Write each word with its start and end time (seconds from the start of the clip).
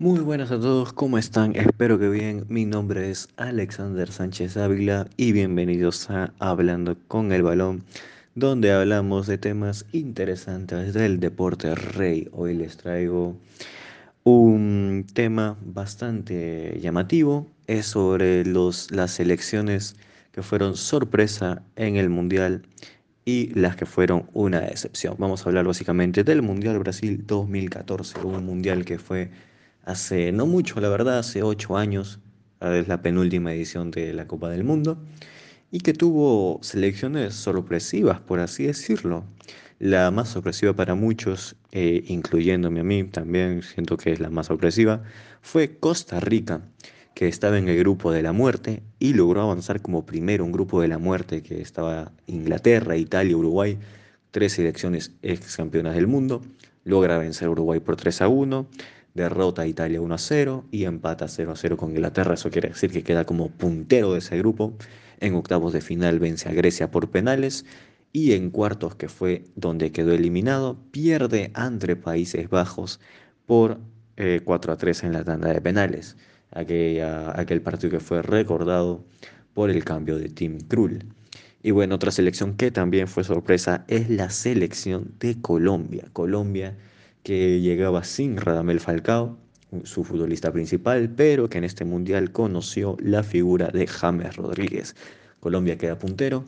Muy 0.00 0.20
buenas 0.20 0.52
a 0.52 0.60
todos, 0.60 0.92
¿cómo 0.92 1.18
están? 1.18 1.56
Espero 1.56 1.98
que 1.98 2.08
bien. 2.08 2.44
Mi 2.48 2.64
nombre 2.64 3.10
es 3.10 3.28
Alexander 3.36 4.08
Sánchez 4.08 4.56
Ávila 4.56 5.08
y 5.16 5.32
bienvenidos 5.32 6.08
a 6.08 6.32
Hablando 6.38 6.96
con 7.08 7.32
el 7.32 7.42
Balón, 7.42 7.82
donde 8.36 8.70
hablamos 8.70 9.26
de 9.26 9.38
temas 9.38 9.86
interesantes 9.90 10.94
del 10.94 11.18
deporte 11.18 11.74
rey. 11.74 12.28
Hoy 12.30 12.54
les 12.54 12.76
traigo 12.76 13.36
un 14.22 15.04
tema 15.14 15.56
bastante 15.62 16.78
llamativo, 16.80 17.48
es 17.66 17.86
sobre 17.86 18.44
los, 18.44 18.92
las 18.92 19.10
selecciones 19.10 19.96
que 20.30 20.44
fueron 20.44 20.76
sorpresa 20.76 21.60
en 21.74 21.96
el 21.96 22.08
Mundial 22.08 22.62
y 23.24 23.48
las 23.58 23.74
que 23.74 23.84
fueron 23.84 24.30
una 24.32 24.60
decepción. 24.60 25.16
Vamos 25.18 25.44
a 25.44 25.48
hablar 25.48 25.66
básicamente 25.66 26.22
del 26.22 26.42
Mundial 26.42 26.78
Brasil 26.78 27.24
2014, 27.26 28.20
un 28.20 28.46
mundial 28.46 28.84
que 28.84 29.00
fue 29.00 29.32
hace 29.88 30.32
no 30.32 30.46
mucho, 30.46 30.80
la 30.80 30.90
verdad, 30.90 31.18
hace 31.18 31.42
ocho 31.42 31.76
años, 31.76 32.20
es 32.60 32.88
la 32.88 33.00
penúltima 33.00 33.54
edición 33.54 33.90
de 33.90 34.12
la 34.12 34.26
Copa 34.26 34.50
del 34.50 34.62
Mundo, 34.62 34.98
y 35.70 35.80
que 35.80 35.94
tuvo 35.94 36.58
selecciones 36.62 37.34
sorpresivas, 37.34 38.20
por 38.20 38.40
así 38.40 38.64
decirlo. 38.64 39.24
La 39.78 40.10
más 40.10 40.28
sorpresiva 40.28 40.74
para 40.74 40.94
muchos, 40.94 41.56
eh, 41.72 42.04
incluyéndome 42.08 42.80
a 42.80 42.84
mí, 42.84 43.04
también 43.04 43.62
siento 43.62 43.96
que 43.96 44.12
es 44.12 44.20
la 44.20 44.28
más 44.28 44.46
sorpresiva, 44.46 45.02
fue 45.40 45.78
Costa 45.78 46.20
Rica, 46.20 46.60
que 47.14 47.26
estaba 47.26 47.58
en 47.58 47.68
el 47.68 47.78
grupo 47.78 48.12
de 48.12 48.22
la 48.22 48.32
muerte 48.32 48.82
y 48.98 49.14
logró 49.14 49.42
avanzar 49.42 49.80
como 49.80 50.04
primero 50.04 50.44
un 50.44 50.52
grupo 50.52 50.82
de 50.82 50.88
la 50.88 50.98
muerte 50.98 51.42
que 51.42 51.62
estaba 51.62 52.12
Inglaterra, 52.26 52.96
Italia, 52.96 53.36
Uruguay, 53.36 53.78
tres 54.32 54.52
selecciones 54.52 55.12
ex 55.22 55.56
campeonas 55.56 55.94
del 55.94 56.06
mundo, 56.06 56.42
logra 56.84 57.18
vencer 57.18 57.48
a 57.48 57.50
Uruguay 57.50 57.80
por 57.80 57.96
3 57.96 58.22
a 58.22 58.28
1 58.28 58.68
derrota 59.14 59.62
a 59.62 59.66
Italia 59.66 60.00
1 60.00 60.14
a 60.14 60.18
0 60.18 60.64
y 60.70 60.84
empata 60.84 61.28
0 61.28 61.52
a 61.52 61.56
0 61.56 61.76
con 61.76 61.90
Inglaterra. 61.90 62.34
Eso 62.34 62.50
quiere 62.50 62.68
decir 62.68 62.90
que 62.90 63.02
queda 63.02 63.24
como 63.24 63.50
puntero 63.50 64.12
de 64.12 64.20
ese 64.20 64.38
grupo. 64.38 64.74
En 65.20 65.34
octavos 65.34 65.72
de 65.72 65.80
final 65.80 66.18
vence 66.18 66.48
a 66.48 66.52
Grecia 66.52 66.90
por 66.90 67.10
penales 67.10 67.64
y 68.12 68.32
en 68.32 68.50
cuartos, 68.50 68.94
que 68.94 69.08
fue 69.08 69.44
donde 69.56 69.92
quedó 69.92 70.12
eliminado, 70.12 70.78
pierde 70.90 71.50
ante 71.54 71.96
Países 71.96 72.48
Bajos 72.48 73.00
por 73.46 73.80
4 74.16 74.72
eh, 74.72 74.74
a 74.74 74.76
3 74.76 75.04
en 75.04 75.12
la 75.12 75.24
tanda 75.24 75.52
de 75.52 75.60
penales. 75.60 76.16
Aquel 76.50 77.60
partido 77.62 77.90
que 77.90 78.00
fue 78.00 78.22
recordado 78.22 79.04
por 79.54 79.70
el 79.70 79.84
cambio 79.84 80.18
de 80.18 80.28
Tim 80.28 80.58
Krul. 80.60 81.04
Y 81.62 81.72
bueno, 81.72 81.96
otra 81.96 82.10
selección 82.10 82.54
que 82.56 82.70
también 82.70 83.08
fue 83.08 83.24
sorpresa 83.24 83.84
es 83.88 84.08
la 84.08 84.30
selección 84.30 85.12
de 85.18 85.40
Colombia. 85.40 86.04
Colombia 86.12 86.76
que 87.22 87.60
llegaba 87.60 88.04
sin 88.04 88.36
Radamel 88.36 88.80
Falcao, 88.80 89.38
su 89.84 90.04
futbolista 90.04 90.52
principal, 90.52 91.10
pero 91.10 91.48
que 91.48 91.58
en 91.58 91.64
este 91.64 91.84
mundial 91.84 92.32
conoció 92.32 92.96
la 93.00 93.22
figura 93.22 93.68
de 93.68 93.86
James 93.86 94.36
Rodríguez. 94.36 94.96
Colombia 95.40 95.76
queda 95.78 95.98
puntero 95.98 96.44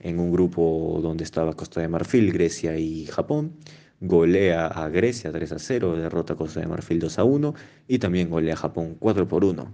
en 0.00 0.18
un 0.18 0.30
grupo 0.30 1.00
donde 1.02 1.24
estaba 1.24 1.54
Costa 1.54 1.80
de 1.80 1.88
Marfil, 1.88 2.32
Grecia 2.32 2.76
y 2.78 3.06
Japón. 3.06 3.52
Golea 4.00 4.66
a 4.66 4.88
Grecia 4.88 5.32
3 5.32 5.52
a 5.52 5.58
0, 5.58 5.96
derrota 5.96 6.34
a 6.34 6.36
Costa 6.36 6.60
de 6.60 6.66
Marfil 6.66 7.00
2 7.00 7.18
a 7.18 7.24
1 7.24 7.54
y 7.88 7.98
también 7.98 8.30
golea 8.30 8.54
a 8.54 8.56
Japón 8.56 8.96
4 8.98 9.26
por 9.26 9.44
1. 9.44 9.72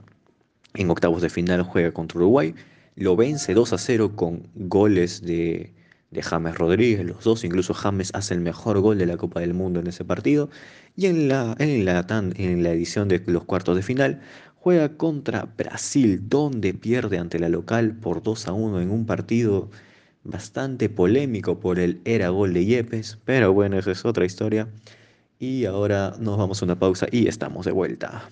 En 0.74 0.90
octavos 0.90 1.20
de 1.20 1.28
final 1.28 1.62
juega 1.62 1.92
contra 1.92 2.18
Uruguay, 2.18 2.54
lo 2.96 3.16
vence 3.16 3.52
2 3.52 3.72
a 3.74 3.78
0 3.78 4.16
con 4.16 4.48
goles 4.54 5.20
de 5.20 5.74
de 6.14 6.22
James 6.22 6.56
Rodríguez, 6.56 7.04
los 7.04 7.24
dos, 7.24 7.44
incluso 7.44 7.74
James 7.74 8.10
hace 8.14 8.32
el 8.32 8.40
mejor 8.40 8.80
gol 8.80 8.96
de 8.96 9.06
la 9.06 9.18
Copa 9.18 9.40
del 9.40 9.52
Mundo 9.52 9.80
en 9.80 9.88
ese 9.88 10.04
partido, 10.04 10.48
y 10.96 11.06
en 11.06 11.28
la, 11.28 11.54
en 11.58 11.84
la, 11.84 12.06
en 12.08 12.62
la 12.62 12.70
edición 12.70 13.08
de 13.08 13.22
los 13.26 13.44
cuartos 13.44 13.76
de 13.76 13.82
final 13.82 14.20
juega 14.54 14.96
contra 14.96 15.46
Brasil, 15.58 16.22
donde 16.26 16.72
pierde 16.72 17.18
ante 17.18 17.38
la 17.38 17.50
local 17.50 17.96
por 17.96 18.22
2 18.22 18.48
a 18.48 18.52
1 18.54 18.80
en 18.80 18.90
un 18.90 19.04
partido 19.04 19.70
bastante 20.22 20.88
polémico 20.88 21.60
por 21.60 21.78
el 21.78 22.00
era 22.06 22.30
gol 22.30 22.54
de 22.54 22.64
Yepes, 22.64 23.18
pero 23.24 23.52
bueno, 23.52 23.78
esa 23.78 23.90
es 23.92 24.04
otra 24.06 24.24
historia. 24.24 24.68
Y 25.38 25.66
ahora 25.66 26.14
nos 26.18 26.38
vamos 26.38 26.62
a 26.62 26.64
una 26.64 26.78
pausa 26.78 27.06
y 27.10 27.28
estamos 27.28 27.66
de 27.66 27.72
vuelta. 27.72 28.30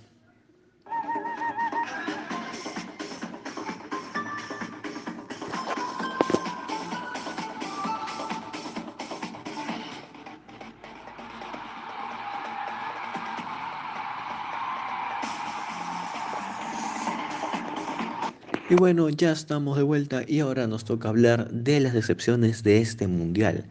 Y 18.73 18.75
bueno, 18.75 19.11
ya 19.11 19.33
estamos 19.33 19.77
de 19.77 19.83
vuelta 19.83 20.23
y 20.27 20.41
ahora 20.41 20.67
nos 20.67 20.87
toca 20.87 21.11
hablar 21.11 21.51
de 21.51 21.79
las 21.79 21.93
decepciones 21.93 22.63
de 22.63 22.81
este 22.81 23.07
mundial. 23.07 23.67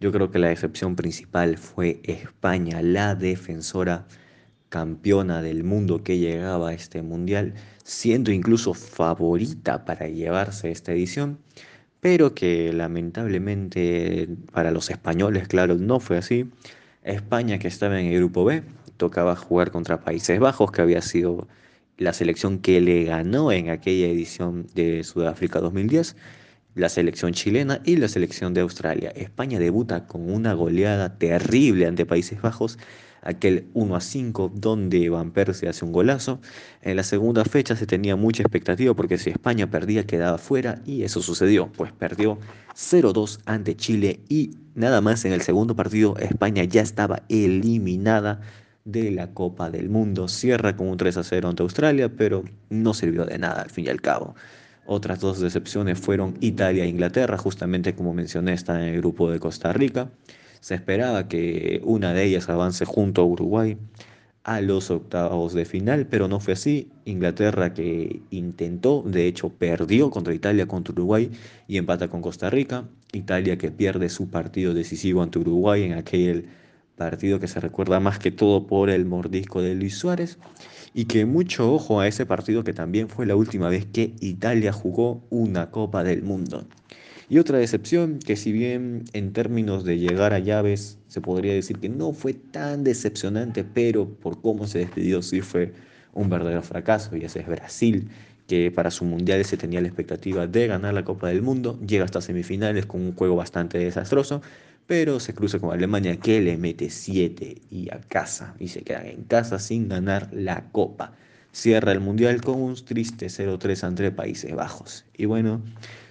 Yo 0.00 0.10
creo 0.12 0.30
que 0.30 0.38
la 0.38 0.48
decepción 0.48 0.96
principal 0.96 1.58
fue 1.58 2.00
España, 2.04 2.80
la 2.80 3.14
defensora 3.14 4.06
campeona 4.70 5.42
del 5.42 5.62
mundo 5.62 6.02
que 6.02 6.16
llegaba 6.16 6.70
a 6.70 6.72
este 6.72 7.02
mundial, 7.02 7.52
siendo 7.84 8.32
incluso 8.32 8.72
favorita 8.72 9.84
para 9.84 10.08
llevarse 10.08 10.70
esta 10.70 10.92
edición, 10.92 11.38
pero 12.00 12.34
que 12.34 12.72
lamentablemente 12.72 14.26
para 14.52 14.70
los 14.70 14.88
españoles, 14.88 15.48
claro, 15.48 15.74
no 15.74 16.00
fue 16.00 16.16
así. 16.16 16.50
España 17.02 17.58
que 17.58 17.68
estaba 17.68 18.00
en 18.00 18.06
el 18.06 18.16
grupo 18.20 18.46
B, 18.46 18.62
tocaba 18.96 19.36
jugar 19.36 19.70
contra 19.70 20.00
Países 20.00 20.40
Bajos, 20.40 20.72
que 20.72 20.80
había 20.80 21.02
sido 21.02 21.46
la 21.98 22.12
selección 22.12 22.58
que 22.58 22.80
le 22.80 23.04
ganó 23.04 23.52
en 23.52 23.70
aquella 23.70 24.06
edición 24.06 24.66
de 24.74 25.02
Sudáfrica 25.04 25.60
2010, 25.60 26.16
la 26.74 26.88
selección 26.90 27.32
chilena 27.32 27.80
y 27.84 27.96
la 27.96 28.08
selección 28.08 28.52
de 28.52 28.60
Australia. 28.60 29.10
España 29.16 29.58
debuta 29.58 30.06
con 30.06 30.30
una 30.30 30.52
goleada 30.52 31.18
terrible 31.18 31.86
ante 31.86 32.04
Países 32.04 32.40
Bajos, 32.42 32.78
aquel 33.22 33.66
1 33.72 33.96
a 33.96 34.00
5 34.00 34.52
donde 34.54 35.08
Van 35.08 35.30
Persie 35.30 35.68
hace 35.68 35.86
un 35.86 35.92
golazo. 35.92 36.38
En 36.82 36.96
la 36.96 37.02
segunda 37.02 37.44
fecha 37.46 37.74
se 37.76 37.86
tenía 37.86 38.14
mucha 38.14 38.42
expectativa 38.42 38.94
porque 38.94 39.16
si 39.16 39.30
España 39.30 39.70
perdía 39.70 40.06
quedaba 40.06 40.36
fuera 40.36 40.82
y 40.84 41.02
eso 41.02 41.22
sucedió, 41.22 41.72
pues 41.72 41.92
perdió 41.92 42.38
0-2 42.74 43.40
ante 43.46 43.74
Chile 43.74 44.20
y 44.28 44.50
nada 44.74 45.00
más 45.00 45.24
en 45.24 45.32
el 45.32 45.40
segundo 45.40 45.74
partido 45.74 46.16
España 46.18 46.62
ya 46.64 46.82
estaba 46.82 47.22
eliminada 47.30 48.42
de 48.86 49.10
la 49.10 49.34
Copa 49.34 49.70
del 49.70 49.90
Mundo. 49.90 50.28
Cierra 50.28 50.76
con 50.76 50.88
un 50.88 50.96
3 50.96 51.18
a 51.18 51.24
0 51.24 51.48
ante 51.50 51.62
Australia, 51.62 52.08
pero 52.08 52.44
no 52.70 52.94
sirvió 52.94 53.26
de 53.26 53.38
nada 53.38 53.62
al 53.62 53.70
fin 53.70 53.84
y 53.84 53.88
al 53.88 54.00
cabo. 54.00 54.34
Otras 54.86 55.20
dos 55.20 55.40
decepciones 55.40 55.98
fueron 55.98 56.36
Italia 56.40 56.84
e 56.84 56.88
Inglaterra, 56.88 57.36
justamente 57.36 57.94
como 57.94 58.14
mencioné, 58.14 58.52
están 58.54 58.80
en 58.80 58.94
el 58.94 58.98
grupo 58.98 59.30
de 59.30 59.40
Costa 59.40 59.72
Rica. 59.72 60.10
Se 60.60 60.74
esperaba 60.74 61.28
que 61.28 61.80
una 61.84 62.14
de 62.14 62.24
ellas 62.24 62.48
avance 62.48 62.84
junto 62.84 63.22
a 63.22 63.24
Uruguay 63.24 63.76
a 64.44 64.60
los 64.60 64.92
octavos 64.92 65.54
de 65.54 65.64
final, 65.64 66.06
pero 66.06 66.28
no 66.28 66.38
fue 66.38 66.52
así. 66.52 66.88
Inglaterra 67.04 67.74
que 67.74 68.22
intentó, 68.30 69.02
de 69.04 69.26
hecho 69.26 69.48
perdió 69.48 70.08
contra 70.10 70.32
Italia, 70.32 70.66
contra 70.68 70.92
Uruguay 70.92 71.32
y 71.66 71.78
empata 71.78 72.06
con 72.06 72.22
Costa 72.22 72.48
Rica. 72.48 72.84
Italia 73.12 73.58
que 73.58 73.72
pierde 73.72 74.08
su 74.08 74.30
partido 74.30 74.72
decisivo 74.72 75.22
ante 75.22 75.40
Uruguay 75.40 75.82
en 75.82 75.94
aquel 75.94 76.46
partido 76.96 77.38
que 77.38 77.48
se 77.48 77.60
recuerda 77.60 78.00
más 78.00 78.18
que 78.18 78.30
todo 78.30 78.66
por 78.66 78.90
el 78.90 79.04
mordisco 79.04 79.62
de 79.62 79.74
Luis 79.74 79.96
Suárez 79.96 80.38
y 80.94 81.04
que 81.04 81.26
mucho 81.26 81.72
ojo 81.72 82.00
a 82.00 82.08
ese 82.08 82.24
partido 82.24 82.64
que 82.64 82.72
también 82.72 83.08
fue 83.08 83.26
la 83.26 83.36
última 83.36 83.68
vez 83.68 83.86
que 83.86 84.14
Italia 84.20 84.72
jugó 84.72 85.22
una 85.30 85.70
Copa 85.70 86.02
del 86.02 86.22
Mundo. 86.22 86.66
Y 87.28 87.38
otra 87.38 87.58
decepción 87.58 88.18
que 88.18 88.36
si 88.36 88.52
bien 88.52 89.04
en 89.12 89.32
términos 89.32 89.84
de 89.84 89.98
llegar 89.98 90.32
a 90.32 90.38
llaves 90.38 90.98
se 91.08 91.20
podría 91.20 91.52
decir 91.52 91.78
que 91.78 91.88
no 91.88 92.12
fue 92.12 92.34
tan 92.34 92.82
decepcionante, 92.82 93.64
pero 93.64 94.08
por 94.08 94.40
cómo 94.40 94.66
se 94.66 94.78
despidió 94.78 95.22
sí 95.22 95.42
fue 95.42 95.72
un 96.14 96.30
verdadero 96.30 96.62
fracaso 96.62 97.16
y 97.16 97.24
ese 97.24 97.40
es 97.40 97.46
Brasil, 97.46 98.08
que 98.46 98.70
para 98.70 98.90
su 98.90 99.04
mundial 99.04 99.44
se 99.44 99.56
tenía 99.56 99.80
la 99.80 99.88
expectativa 99.88 100.46
de 100.46 100.66
ganar 100.66 100.94
la 100.94 101.04
Copa 101.04 101.28
del 101.28 101.42
Mundo, 101.42 101.78
llega 101.86 102.04
hasta 102.04 102.20
semifinales 102.20 102.86
con 102.86 103.02
un 103.02 103.12
juego 103.12 103.36
bastante 103.36 103.78
desastroso, 103.78 104.40
pero 104.86 105.20
se 105.20 105.34
cruza 105.34 105.58
con 105.58 105.72
Alemania 105.72 106.16
que 106.16 106.40
le 106.40 106.56
mete 106.56 106.90
7 106.90 107.62
y 107.70 107.90
a 107.90 108.00
casa 108.00 108.54
y 108.58 108.68
se 108.68 108.82
quedan 108.82 109.06
en 109.06 109.24
casa 109.24 109.58
sin 109.58 109.88
ganar 109.88 110.28
la 110.32 110.68
copa. 110.70 111.12
Cierra 111.52 111.92
el 111.92 112.00
mundial 112.00 112.42
con 112.42 112.60
un 112.60 112.74
triste 112.84 113.26
0-3 113.26 113.88
entre 113.88 114.12
Países 114.12 114.54
Bajos. 114.54 115.04
Y 115.16 115.24
bueno, 115.24 115.62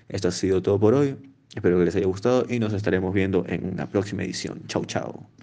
esto 0.10 0.28
ha 0.30 0.32
sido 0.32 0.62
todo 0.62 0.80
por 0.80 0.94
hoy. 0.94 1.16
Espero 1.56 1.78
que 1.80 1.86
les 1.86 1.96
haya 1.96 2.08
gustado 2.08 2.46
y 2.50 2.60
nos 2.60 2.74
estaremos 2.74 3.14
viendo 3.14 3.46
en 3.48 3.66
una 3.66 3.88
próxima 3.90 4.24
edición. 4.24 4.64
Chau, 4.68 4.86
chau. 4.86 5.35